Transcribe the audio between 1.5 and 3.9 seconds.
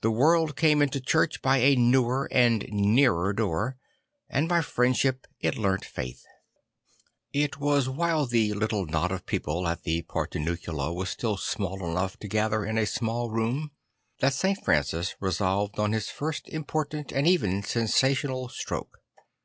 a newer and nearer door;